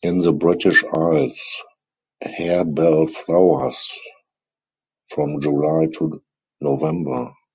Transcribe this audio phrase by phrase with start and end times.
[0.00, 1.62] In the British Isles,
[2.24, 3.98] harebell flowers
[5.10, 6.22] from July to
[6.58, 7.34] November.